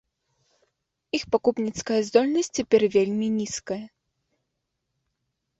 Іх 1.17 1.23
пакупніцкая 1.35 1.99
здольнасць 2.09 2.51
цяпер 2.61 2.81
вельмі 2.97 3.27
нізкая. 3.37 3.81